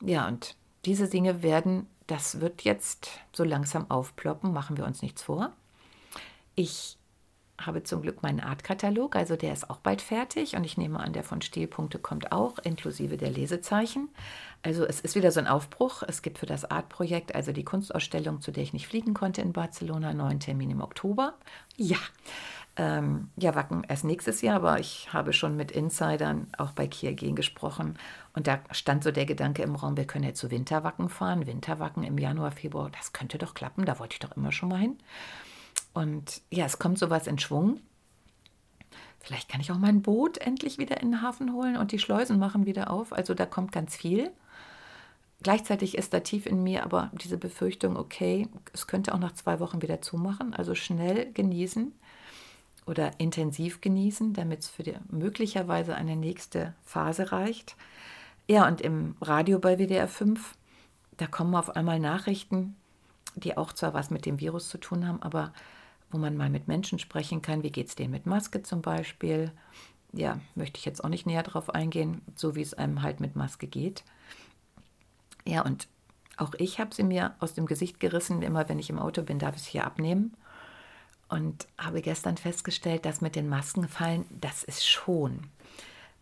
[0.01, 5.21] Ja, und diese Dinge werden, das wird jetzt so langsam aufploppen, machen wir uns nichts
[5.21, 5.51] vor.
[6.55, 6.97] Ich
[7.59, 11.13] habe zum Glück meinen Artkatalog, also der ist auch bald fertig und ich nehme an,
[11.13, 14.09] der von Stilpunkte kommt auch, inklusive der Lesezeichen.
[14.61, 16.03] Also es ist wieder so ein Aufbruch.
[16.07, 19.53] Es gibt für das Artprojekt, also die Kunstausstellung, zu der ich nicht fliegen konnte in
[19.53, 21.33] Barcelona, neuen Termin im Oktober.
[21.75, 21.97] Ja,
[22.79, 27.35] ähm, ja, Wacken erst nächstes Jahr, aber ich habe schon mit Insidern auch bei Kiergen
[27.35, 27.99] gesprochen
[28.33, 32.03] und da stand so der Gedanke im Raum, wir können ja zu Winterwacken fahren, Winterwacken
[32.03, 34.97] im Januar, Februar, das könnte doch klappen, da wollte ich doch immer schon mal hin.
[35.93, 37.81] Und ja, es kommt sowas in Schwung.
[39.19, 42.39] Vielleicht kann ich auch mein Boot endlich wieder in den Hafen holen und die Schleusen
[42.39, 43.11] machen wieder auf.
[43.11, 44.31] Also da kommt ganz viel.
[45.43, 49.59] Gleichzeitig ist da tief in mir aber diese Befürchtung, okay, es könnte auch nach zwei
[49.59, 50.53] Wochen wieder zumachen.
[50.53, 51.91] Also schnell genießen
[52.89, 57.75] oder intensiv genießen, damit es für die möglicherweise eine nächste Phase reicht.
[58.47, 60.55] Ja, und im Radio bei WDR 5,
[61.17, 62.75] da kommen auf einmal Nachrichten,
[63.35, 65.53] die auch zwar was mit dem Virus zu tun haben, aber
[66.09, 67.61] wo man mal mit Menschen sprechen kann.
[67.61, 69.51] Wie geht es denen mit Maske zum Beispiel?
[70.11, 73.35] Ja, möchte ich jetzt auch nicht näher drauf eingehen, so wie es einem halt mit
[73.35, 74.03] Maske geht.
[75.45, 75.87] Ja, und
[76.37, 78.41] auch ich habe sie mir aus dem Gesicht gerissen.
[78.41, 80.33] Immer wenn ich im Auto bin, darf ich sie hier abnehmen.
[81.29, 85.47] Und habe gestern festgestellt, dass mit den Maskenfallen, das ist schon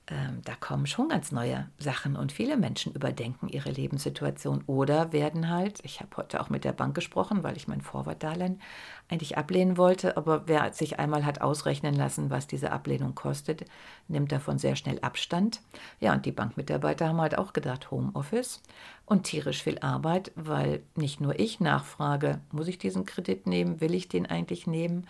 [0.10, 5.50] ähm, da kommen schon ganz neue Sachen und viele Menschen überdenken ihre Lebenssituation oder werden
[5.50, 8.62] halt, ich habe heute auch mit der Bank gesprochen, weil ich mein Vorwartdarlehen
[9.10, 13.65] eigentlich ablehnen wollte, aber wer sich einmal hat ausrechnen lassen, was diese Ablehnung kostet,
[14.08, 15.62] nimmt davon sehr schnell Abstand.
[16.00, 18.62] Ja, und die Bankmitarbeiter haben halt auch gedacht, Homeoffice
[19.06, 23.93] und tierisch viel Arbeit, weil nicht nur ich nachfrage, muss ich diesen Kredit nehmen, will
[23.93, 25.06] ich den eigentlich nehmen?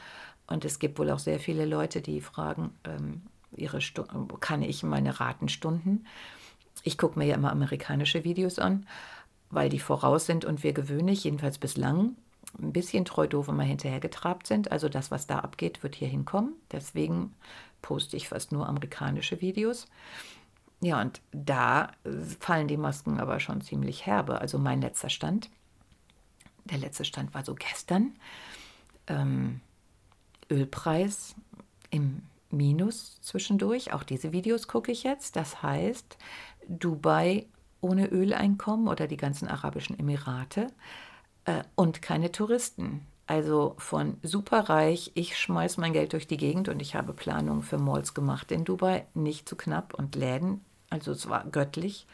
[0.47, 3.21] Und es gibt wohl auch sehr viele Leute, die fragen, ähm,
[3.57, 3.79] ihre
[4.39, 6.05] kann ich meine Ratenstunden.
[6.83, 8.87] Ich gucke mir ja immer amerikanische Videos an,
[9.49, 12.15] weil die voraus sind und wir gewöhnlich, jedenfalls bislang,
[12.59, 14.71] ein bisschen treu doof immer hinterhergetrabt sind.
[14.71, 16.53] Also das, was da abgeht, wird hier hinkommen.
[16.71, 17.33] Deswegen
[17.81, 19.87] poste ich fast nur amerikanische Videos.
[20.79, 21.91] Ja, und da
[22.39, 24.39] fallen die Masken aber schon ziemlich herbe.
[24.39, 25.49] Also mein letzter Stand,
[26.65, 28.15] der letzte Stand war so gestern.
[29.07, 29.61] Ähm,
[30.49, 31.35] Ölpreis
[31.89, 33.93] im Minus zwischendurch.
[33.93, 35.35] Auch diese Videos gucke ich jetzt.
[35.35, 36.17] Das heißt,
[36.67, 37.47] Dubai
[37.81, 40.67] ohne Öleinkommen oder die ganzen arabischen Emirate
[41.45, 43.05] äh, und keine Touristen.
[43.27, 47.77] Also von superreich, ich schmeiß mein Geld durch die Gegend und ich habe Planungen für
[47.77, 52.07] Malls gemacht in Dubai, nicht zu knapp und Läden, also es war göttlich.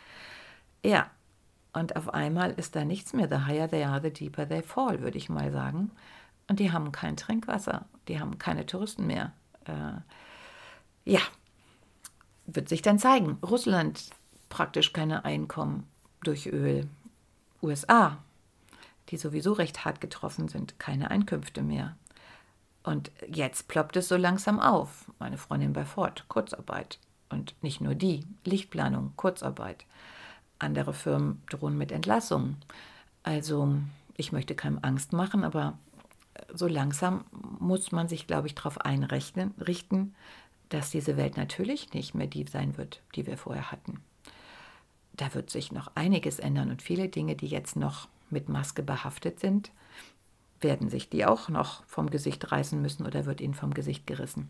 [0.84, 1.12] Ja,
[1.72, 3.28] und auf einmal ist da nichts mehr.
[3.30, 5.92] The higher they are, the deeper they fall, würde ich mal sagen.
[6.50, 9.34] Und die haben kein Trinkwasser, die haben keine Touristen mehr.
[9.66, 10.02] Äh,
[11.06, 11.20] ja,
[12.46, 13.38] wird sich dann zeigen.
[13.44, 14.10] Russland
[14.50, 15.88] praktisch keine Einkommen
[16.24, 16.88] durch Öl.
[17.62, 18.18] USA,
[19.10, 21.96] die sowieso recht hart getroffen sind, keine Einkünfte mehr.
[22.84, 25.10] Und jetzt ploppt es so langsam auf.
[25.18, 27.00] Meine Freundin bei Ford, Kurzarbeit.
[27.30, 29.86] Und nicht nur die, Lichtplanung, Kurzarbeit.
[30.60, 32.58] Andere Firmen drohen mit Entlassungen.
[33.24, 33.76] Also,
[34.18, 35.78] ich möchte keinem Angst machen, aber
[36.54, 37.26] so langsam
[37.60, 40.16] muss man sich, glaube ich, darauf einrichten,
[40.70, 44.00] dass diese Welt natürlich nicht mehr die sein wird, die wir vorher hatten.
[45.16, 49.40] da wird sich noch einiges ändern und viele Dinge, die jetzt noch mit Maske behaftet
[49.40, 49.72] sind,
[50.62, 54.50] werden sich die auch noch vom Gesicht reißen müssen oder wird ihnen vom Gesicht gerissen.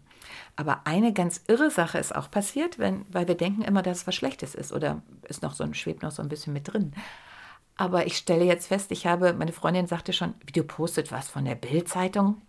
[0.55, 4.07] Aber eine ganz irre Sache ist auch passiert, wenn, weil wir denken immer, dass es
[4.07, 6.93] was Schlechtes ist oder ist noch so, schwebt noch so ein bisschen mit drin.
[7.75, 11.45] Aber ich stelle jetzt fest, ich habe, meine Freundin sagte schon, du postet was von
[11.45, 12.41] der Bild-Zeitung.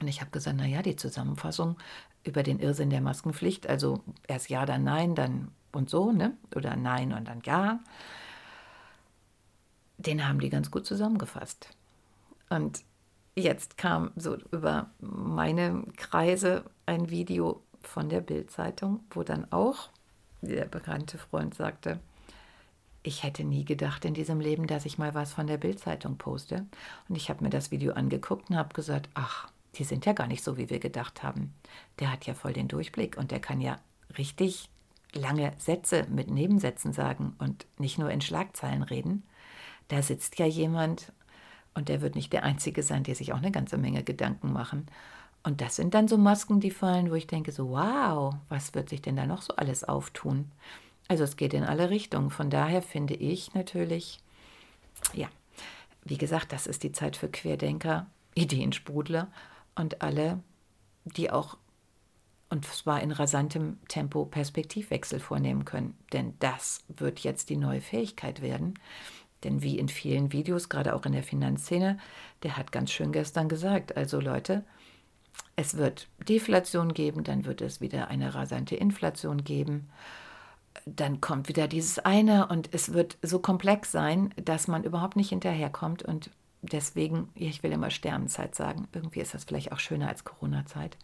[0.00, 1.76] Und ich habe gesagt, naja, die Zusammenfassung
[2.24, 6.36] über den Irrsinn der Maskenpflicht, also erst ja, dann nein, dann und so, ne?
[6.54, 7.80] Oder nein und dann ja.
[9.98, 11.68] Den haben die ganz gut zusammengefasst.
[12.48, 12.82] Und
[13.34, 19.90] jetzt kam so über meine Kreise ein Video von der Bild-Zeitung, wo dann auch
[20.42, 22.00] der bekannte Freund sagte,
[23.02, 26.66] ich hätte nie gedacht in diesem Leben, dass ich mal was von der Bild-Zeitung poste.
[27.08, 30.26] Und ich habe mir das Video angeguckt und habe gesagt, ach, die sind ja gar
[30.26, 31.54] nicht so, wie wir gedacht haben.
[31.98, 33.78] Der hat ja voll den Durchblick und der kann ja
[34.18, 34.68] richtig
[35.12, 39.22] lange Sätze mit Nebensätzen sagen und nicht nur in Schlagzeilen reden.
[39.88, 41.12] Da sitzt ja jemand
[41.74, 44.86] und der wird nicht der Einzige sein, der sich auch eine ganze Menge Gedanken machen.
[45.42, 48.90] Und das sind dann so Masken, die fallen, wo ich denke, so, wow, was wird
[48.90, 50.50] sich denn da noch so alles auftun?
[51.10, 52.30] Also es geht in alle Richtungen.
[52.30, 54.20] Von daher finde ich natürlich,
[55.12, 55.26] ja,
[56.04, 59.26] wie gesagt, das ist die Zeit für Querdenker, Ideensprudler
[59.74, 60.38] und alle,
[61.04, 61.56] die auch,
[62.48, 65.98] und zwar in rasantem Tempo, Perspektivwechsel vornehmen können.
[66.12, 68.74] Denn das wird jetzt die neue Fähigkeit werden.
[69.42, 71.98] Denn wie in vielen Videos, gerade auch in der Finanzszene,
[72.44, 74.64] der hat ganz schön gestern gesagt, also Leute,
[75.56, 79.90] es wird Deflation geben, dann wird es wieder eine rasante Inflation geben
[80.86, 85.30] dann kommt wieder dieses eine und es wird so komplex sein, dass man überhaupt nicht
[85.30, 86.30] hinterherkommt und
[86.62, 90.96] deswegen, ich will immer Sternenzeit sagen, irgendwie ist das vielleicht auch schöner als Corona-Zeit.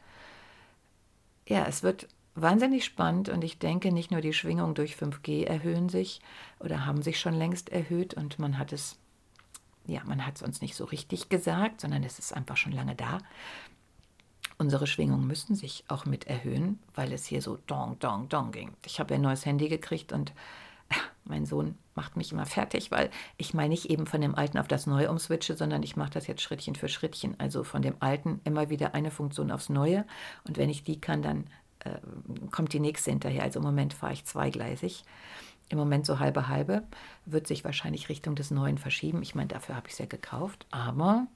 [1.46, 5.88] Ja, es wird wahnsinnig spannend und ich denke, nicht nur die Schwingungen durch 5G erhöhen
[5.88, 6.20] sich
[6.59, 8.98] oder haben sich schon längst erhöht und man hat es,
[9.87, 12.94] ja, man hat es uns nicht so richtig gesagt, sondern es ist einfach schon lange
[12.94, 13.18] da.
[14.59, 18.73] Unsere Schwingungen müssen sich auch mit erhöhen, weil es hier so dong, dong, dong ging.
[18.87, 20.31] Ich habe ein neues Handy gekriegt und
[20.88, 24.59] äh, mein Sohn macht mich immer fertig, weil ich meine nicht eben von dem Alten
[24.59, 27.38] auf das Neue umswitche, sondern ich mache das jetzt Schrittchen für Schrittchen.
[27.38, 30.07] Also von dem Alten immer wieder eine Funktion aufs Neue.
[30.47, 31.47] Und wenn ich die kann, dann
[31.81, 31.99] äh,
[32.51, 33.42] kommt die nächste hinterher.
[33.42, 35.05] Also im Moment fahre ich zweigleisig.
[35.69, 36.85] Im Moment so halbe halbe.
[37.25, 39.21] Wird sich wahrscheinlich Richtung des Neuen verschieben.
[39.23, 40.66] Ich meine, dafür habe ich es ja gekauft.
[40.71, 41.27] Aber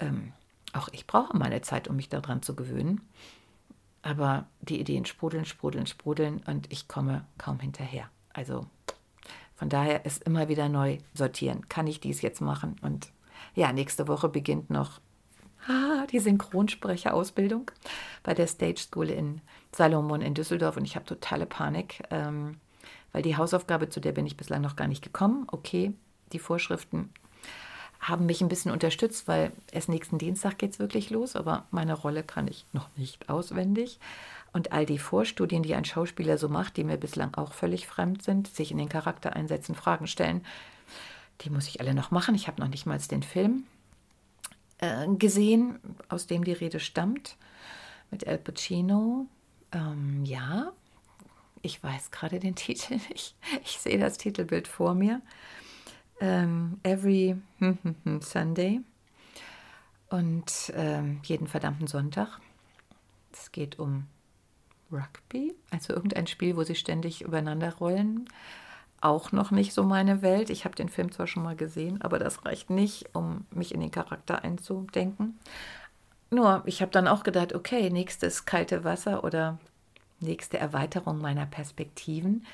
[0.00, 0.32] ähm,
[0.72, 3.00] auch ich brauche meine Zeit, um mich daran zu gewöhnen.
[4.02, 8.08] Aber die Ideen sprudeln, sprudeln, sprudeln und ich komme kaum hinterher.
[8.32, 8.66] Also
[9.56, 11.68] von daher ist immer wieder neu sortieren.
[11.68, 12.76] Kann ich dies jetzt machen?
[12.80, 13.10] Und
[13.54, 15.00] ja, nächste Woche beginnt noch
[15.68, 17.70] ah, die Synchronsprecherausbildung
[18.22, 19.40] bei der Stage School in
[19.74, 20.76] Salomon in Düsseldorf.
[20.76, 22.58] Und ich habe totale Panik, ähm,
[23.12, 25.46] weil die Hausaufgabe, zu der bin ich bislang noch gar nicht gekommen.
[25.50, 25.92] Okay,
[26.32, 27.10] die Vorschriften
[28.00, 31.94] haben mich ein bisschen unterstützt, weil erst nächsten Dienstag geht es wirklich los, aber meine
[31.94, 33.98] Rolle kann ich noch nicht auswendig.
[34.52, 38.22] Und all die Vorstudien, die ein Schauspieler so macht, die mir bislang auch völlig fremd
[38.22, 40.44] sind, sich in den Charakter einsetzen, Fragen stellen,
[41.42, 42.34] die muss ich alle noch machen.
[42.34, 43.64] Ich habe noch nicht mal den Film
[44.78, 47.36] äh, gesehen, aus dem die Rede stammt,
[48.10, 49.26] mit Al Pacino.
[49.72, 50.72] Ähm, ja,
[51.62, 53.34] ich weiß gerade den Titel nicht.
[53.64, 55.20] Ich sehe das Titelbild vor mir
[56.20, 58.80] ähm, every hm, hm, hm, Sunday
[60.10, 62.40] und ähm, jeden verdammten Sonntag.
[63.32, 64.06] Es geht um
[64.90, 68.28] Rugby, also irgendein Spiel, wo sie ständig übereinander rollen.
[69.00, 70.50] Auch noch nicht so meine Welt.
[70.50, 73.80] Ich habe den Film zwar schon mal gesehen, aber das reicht nicht, um mich in
[73.80, 75.38] den Charakter einzudenken.
[76.30, 79.58] Nur, ich habe dann auch gedacht, okay, nächstes kalte Wasser oder
[80.20, 82.44] nächste Erweiterung meiner Perspektiven.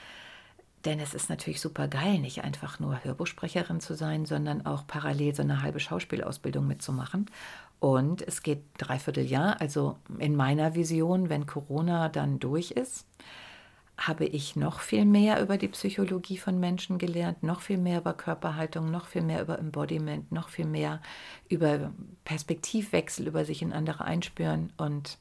[0.85, 5.35] Denn es ist natürlich super geil, nicht einfach nur Hörbuchsprecherin zu sein, sondern auch parallel
[5.35, 7.27] so eine halbe Schauspielausbildung mitzumachen.
[7.81, 13.07] Und es geht dreiviertel Jahr, also in meiner Vision, wenn Corona dann durch ist,
[13.97, 18.13] habe ich noch viel mehr über die Psychologie von Menschen gelernt, noch viel mehr über
[18.13, 21.01] Körperhaltung, noch viel mehr über Embodiment, noch viel mehr
[21.49, 21.93] über
[22.25, 24.73] Perspektivwechsel, über sich in andere einspüren.
[24.77, 25.19] Und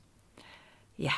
[0.98, 1.12] ja,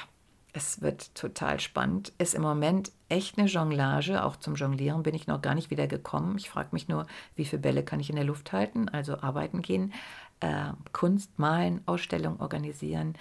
[0.56, 2.14] es wird total spannend.
[2.18, 4.24] Ist im Moment echt eine Jonglage.
[4.24, 6.38] Auch zum Jonglieren bin ich noch gar nicht wieder gekommen.
[6.38, 8.88] Ich frage mich nur, wie viele Bälle kann ich in der Luft halten?
[8.88, 9.94] Also arbeiten gehen,
[10.40, 13.18] äh, Kunst malen, Ausstellung organisieren,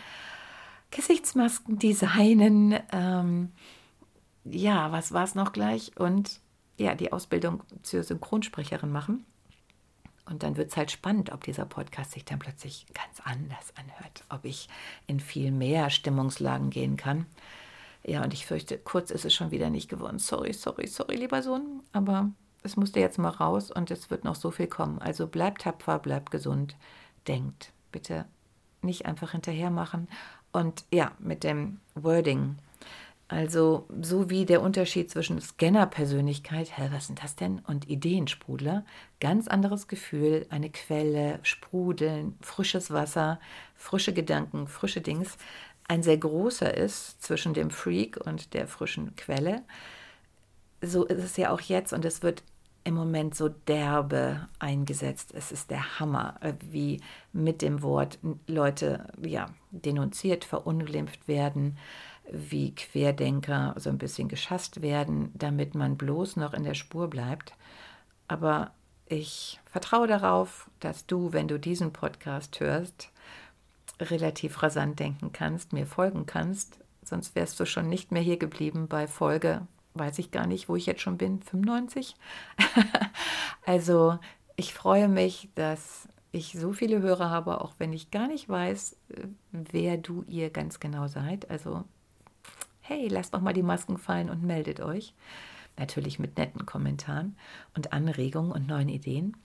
[0.92, 2.78] Gesichtsmasken designen.
[2.92, 3.50] Ähm,
[4.44, 5.90] ja, was war es noch gleich?
[5.98, 6.40] Und
[6.78, 9.26] ja, die Ausbildung zur Synchronsprecherin machen.
[10.26, 14.24] Und dann wird es halt spannend, ob dieser Podcast sich dann plötzlich ganz anders anhört,
[14.30, 14.68] ob ich
[15.06, 17.26] in viel mehr Stimmungslagen gehen kann.
[18.06, 20.18] Ja, und ich fürchte, kurz ist es schon wieder nicht geworden.
[20.18, 21.82] Sorry, sorry, sorry, lieber Sohn.
[21.92, 22.30] Aber
[22.62, 24.98] es musste jetzt mal raus und es wird noch so viel kommen.
[24.98, 26.76] Also bleibt tapfer, bleibt gesund,
[27.26, 27.72] denkt.
[27.92, 28.24] Bitte
[28.82, 30.08] nicht einfach hinterher machen.
[30.52, 32.56] Und ja, mit dem Wording.
[33.34, 38.84] Also so wie der Unterschied zwischen Scanner-Persönlichkeit, hä, was sind das denn, und Ideensprudler,
[39.18, 43.40] ganz anderes Gefühl, eine Quelle, Sprudeln, frisches Wasser,
[43.74, 45.36] frische Gedanken, frische Dings,
[45.88, 49.62] ein sehr großer ist zwischen dem Freak und der frischen Quelle.
[50.80, 52.44] So ist es ja auch jetzt und es wird
[52.84, 55.32] im Moment so derbe eingesetzt.
[55.34, 57.00] Es ist der Hammer, äh, wie
[57.32, 61.78] mit dem Wort Leute ja, denunziert, verunglimpft werden,
[62.30, 67.52] wie Querdenker so ein bisschen geschasst werden, damit man bloß noch in der Spur bleibt.
[68.28, 68.72] Aber
[69.06, 73.10] ich vertraue darauf, dass du, wenn du diesen Podcast hörst,
[74.00, 76.78] relativ rasant denken kannst, mir folgen kannst.
[77.02, 80.76] Sonst wärst du schon nicht mehr hier geblieben bei Folge weiß ich gar nicht, wo
[80.76, 82.16] ich jetzt schon bin, 95.
[83.66, 84.18] also
[84.56, 88.96] ich freue mich, dass ich so viele Hörer habe, auch wenn ich gar nicht weiß,
[89.52, 91.48] wer du ihr ganz genau seid.
[91.48, 91.84] Also
[92.84, 95.14] hey, lasst doch mal die Masken fallen und meldet euch.
[95.76, 97.36] Natürlich mit netten Kommentaren
[97.74, 99.36] und Anregungen und neuen Ideen.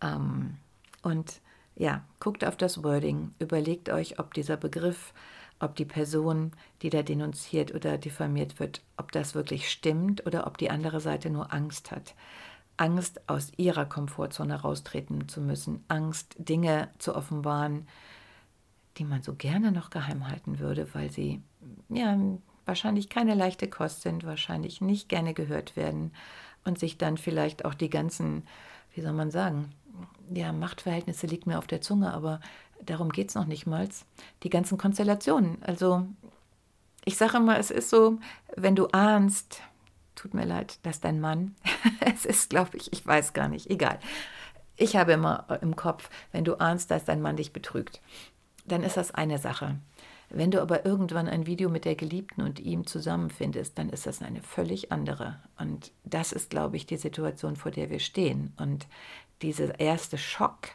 [0.00, 0.56] Ähm,
[1.02, 1.40] und
[1.74, 5.12] ja, guckt auf das Wording, überlegt euch, ob dieser Begriff
[5.58, 10.58] ob die Person, die da denunziert oder diffamiert wird, ob das wirklich stimmt oder ob
[10.58, 12.14] die andere Seite nur Angst hat.
[12.76, 17.88] Angst, aus ihrer Komfortzone raustreten zu müssen, Angst, Dinge zu offenbaren,
[18.98, 21.40] die man so gerne noch geheim halten würde, weil sie
[21.88, 22.18] ja
[22.64, 26.12] wahrscheinlich keine leichte Kost sind, wahrscheinlich nicht gerne gehört werden
[26.64, 28.46] und sich dann vielleicht auch die ganzen,
[28.94, 29.72] wie soll man sagen,
[30.32, 32.40] ja, Machtverhältnisse liegt mir auf der Zunge, aber
[32.84, 33.88] darum geht es noch nicht mal,
[34.42, 35.62] die ganzen Konstellationen.
[35.62, 36.06] Also
[37.04, 38.18] ich sage immer, es ist so,
[38.56, 39.62] wenn du ahnst,
[40.16, 41.54] tut mir leid, dass dein Mann,
[42.00, 43.98] es ist, glaube ich, ich weiß gar nicht, egal.
[44.76, 48.02] Ich habe immer im Kopf, wenn du ahnst, dass dein Mann dich betrügt,
[48.66, 49.76] dann ist das eine Sache.
[50.28, 54.22] Wenn du aber irgendwann ein Video mit der Geliebten und ihm zusammenfindest, dann ist das
[54.22, 55.40] eine völlig andere.
[55.58, 58.52] Und das ist, glaube ich, die Situation, vor der wir stehen.
[58.56, 58.86] Und
[59.42, 60.68] dieser erste Schock,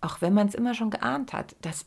[0.00, 1.86] auch wenn man es immer schon geahnt hat, das,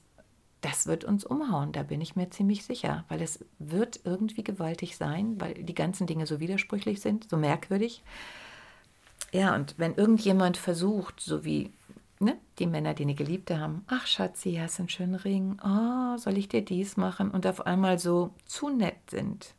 [0.62, 4.98] das wird uns umhauen, da bin ich mir ziemlich sicher, weil es wird irgendwie gewaltig
[4.98, 8.02] sein, weil die ganzen Dinge so widersprüchlich sind, so merkwürdig.
[9.32, 11.72] Ja, und wenn irgendjemand versucht, so wie
[12.19, 16.38] ne, die Männer, die eine Geliebte haben, ach Schatzi, hast einen schönen Ring, oh, soll
[16.38, 17.32] ich dir dies machen?
[17.32, 19.53] Und auf einmal so zu nett sind.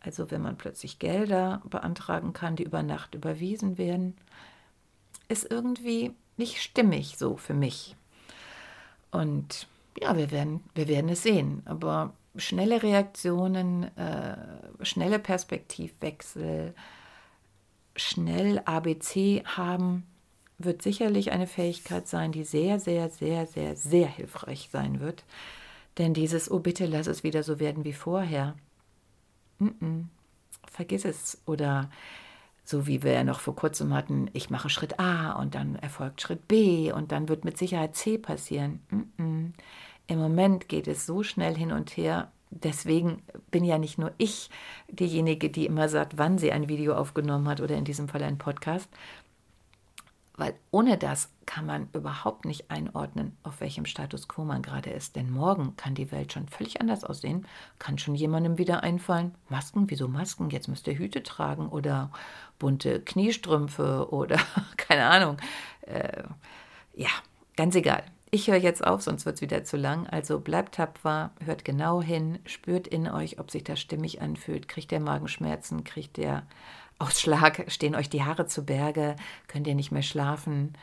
[0.00, 4.16] Also wenn man plötzlich Gelder beantragen kann, die über Nacht überwiesen werden,
[5.28, 7.96] ist irgendwie nicht stimmig so für mich.
[9.10, 9.66] Und
[10.00, 11.62] ja, wir werden, wir werden es sehen.
[11.64, 14.36] Aber schnelle Reaktionen, äh,
[14.82, 16.74] schnelle Perspektivwechsel,
[17.96, 20.04] schnell ABC haben,
[20.64, 25.24] wird sicherlich eine Fähigkeit sein, die sehr, sehr, sehr, sehr, sehr hilfreich sein wird.
[25.98, 28.54] Denn dieses, oh bitte, lass es wieder so werden wie vorher.
[29.58, 30.04] Mm -mm,
[30.70, 31.40] vergiss es.
[31.46, 31.90] Oder
[32.64, 36.22] so wie wir ja noch vor kurzem hatten, ich mache Schritt A und dann erfolgt
[36.22, 38.80] Schritt B und dann wird mit Sicherheit C passieren.
[39.18, 39.52] Mm.
[40.06, 42.30] Im Moment geht es so schnell hin und her.
[42.50, 44.50] Deswegen bin ja nicht nur ich
[44.88, 48.38] diejenige, die immer sagt, wann sie ein Video aufgenommen hat oder in diesem Fall ein
[48.38, 48.88] Podcast,
[50.36, 55.14] weil ohne das kann man überhaupt nicht einordnen, auf welchem Status quo man gerade ist.
[55.14, 57.46] Denn morgen kann die Welt schon völlig anders aussehen.
[57.78, 60.50] Kann schon jemandem wieder einfallen, Masken, wieso Masken?
[60.50, 62.10] Jetzt müsst ihr Hüte tragen oder
[62.58, 64.38] bunte Kniestrümpfe oder
[64.76, 65.36] keine Ahnung.
[65.82, 66.24] Äh,
[66.94, 67.10] ja,
[67.56, 68.02] ganz egal.
[68.32, 70.08] Ich höre jetzt auf, sonst wird es wieder zu lang.
[70.08, 74.66] Also bleibt tapfer, hört genau hin, spürt in euch, ob sich das stimmig anfühlt.
[74.66, 76.42] Kriegt der Magenschmerzen, kriegt der
[76.98, 79.16] Ausschlag, stehen euch die Haare zu Berge,
[79.48, 80.74] könnt ihr nicht mehr schlafen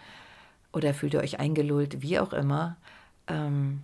[0.73, 2.77] oder fühlt ihr euch eingelullt, wie auch immer.
[3.27, 3.81] Ähm,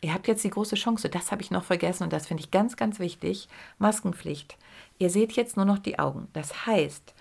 [0.00, 2.50] ihr habt jetzt die große Chance, das habe ich noch vergessen und das finde ich
[2.50, 3.48] ganz, ganz wichtig.
[3.78, 4.56] Maskenpflicht.
[4.98, 6.28] Ihr seht jetzt nur noch die Augen.
[6.32, 7.14] Das heißt,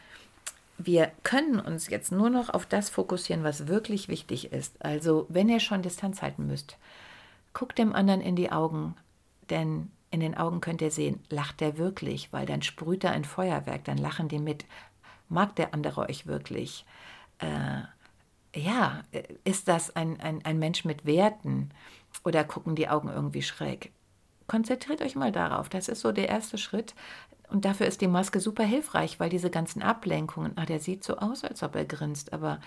[0.78, 4.84] wir können uns jetzt nur noch auf das fokussieren, was wirklich wichtig ist.
[4.84, 6.78] Also, wenn ihr schon Distanz halten müsst,
[7.54, 8.96] guckt dem anderen in die Augen,
[9.50, 13.26] denn in den Augen könnt ihr sehen, lacht er wirklich, weil dann sprüht er ein
[13.26, 14.66] Feuerwerk, dann lachen die mit.
[15.28, 16.86] Mag der andere euch wirklich?
[17.38, 17.82] Äh,
[18.56, 19.04] ja,
[19.44, 21.70] ist das ein, ein, ein Mensch mit Werten
[22.24, 23.92] oder gucken die Augen irgendwie schräg?
[24.48, 25.70] Konzentriert euch mal darauf.
[25.70, 26.96] Das ist so der erste Schritt.
[27.50, 31.18] Und dafür ist die Maske super hilfreich, weil diese ganzen Ablenkungen, ah, der sieht so
[31.18, 32.60] aus, als ob er grinst, aber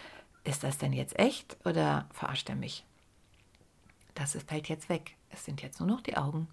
[0.45, 2.85] ist das denn jetzt echt oder verarscht er mich?
[4.15, 5.17] Das fällt jetzt weg.
[5.31, 6.49] Es sind jetzt nur noch die Augen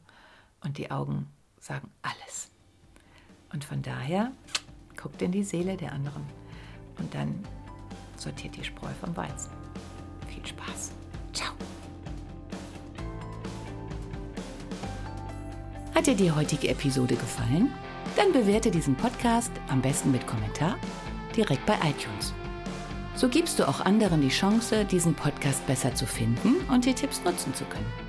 [0.64, 1.28] und die Augen
[1.60, 2.51] sagen alles.
[3.51, 4.32] Und von daher
[4.95, 6.24] guckt in die Seele der anderen
[6.97, 7.43] und dann
[8.18, 9.51] sortiert die Spreu vom Weizen.
[10.28, 10.91] Viel Spaß.
[11.34, 11.53] Ciao.
[15.95, 17.72] Hat dir die heutige Episode gefallen?
[18.16, 20.78] Dann bewerte diesen Podcast am besten mit Kommentar
[21.36, 22.34] direkt bei iTunes.
[23.16, 27.24] So gibst du auch anderen die Chance, diesen Podcast besser zu finden und die Tipps
[27.24, 28.09] nutzen zu können.